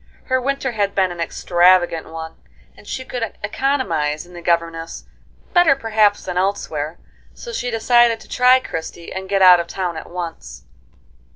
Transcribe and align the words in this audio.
Her 0.23 0.41
winter 0.41 0.71
had 0.71 0.95
been 0.95 1.11
an 1.11 1.19
extravagant 1.19 2.09
one, 2.09 2.33
and 2.75 2.87
she 2.87 3.05
could 3.05 3.37
economize 3.43 4.25
in 4.25 4.33
the 4.33 4.41
governess 4.41 5.05
better 5.53 5.75
perhaps 5.75 6.25
than 6.25 6.39
elsewhere; 6.39 6.97
so 7.35 7.53
she 7.53 7.69
decided 7.69 8.19
to 8.21 8.27
try 8.27 8.59
Christie, 8.59 9.13
and 9.13 9.29
get 9.29 9.43
out 9.43 9.59
of 9.59 9.67
town 9.67 9.97
at 9.97 10.09
once. 10.09 10.63